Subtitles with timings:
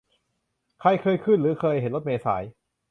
[0.79, 2.45] ใครเคยขึ้น หรือ เคยเห็นรถเมล์สาย